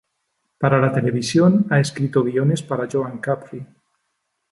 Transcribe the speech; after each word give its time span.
Para 0.57 0.79
la 0.81 0.91
televisión, 0.91 1.67
ha 1.69 1.79
escrito 1.79 2.23
guiones 2.23 2.63
para 2.63 2.89
Joan 2.91 3.19
Capri. 3.19 3.63